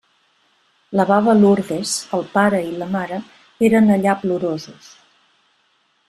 [0.99, 3.19] La baba Lourdes, el pare i la mare
[3.69, 4.89] eren allà plorosos.